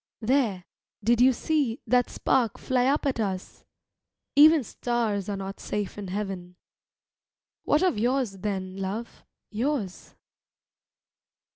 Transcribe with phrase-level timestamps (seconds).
[0.23, 0.65] There,
[1.03, 3.65] did you see That spark fly up at us;
[4.35, 6.55] even Stars are not safe in heaven.
[7.65, 10.15] What of yours, then, love, yours?